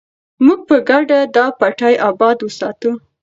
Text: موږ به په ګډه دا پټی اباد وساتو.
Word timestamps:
موږ 0.45 0.59
به 0.61 0.65
په 0.69 0.77
ګډه 0.89 1.19
دا 1.35 1.45
پټی 1.59 1.95
اباد 2.09 2.37
وساتو. 2.41 2.91